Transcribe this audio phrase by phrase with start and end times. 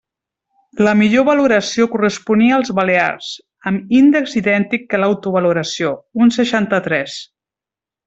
[0.85, 3.29] La millor valoració corresponia als balears,
[3.73, 7.25] amb índex idèntic que l'autovaloració, un seixanta-tres.